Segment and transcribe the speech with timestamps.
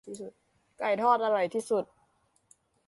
[0.77, 1.85] ไก่ทอดอร่อยที่สุด